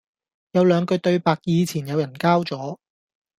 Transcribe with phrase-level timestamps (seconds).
[0.53, 2.79] 有兩句對白以前有人交咗